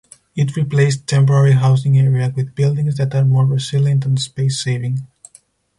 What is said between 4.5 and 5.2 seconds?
saving.